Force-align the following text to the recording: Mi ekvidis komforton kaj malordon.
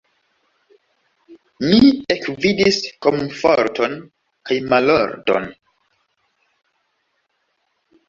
Mi 1.65 1.91
ekvidis 2.15 2.81
komforton 3.09 3.95
kaj 4.01 4.61
malordon. 4.75 5.49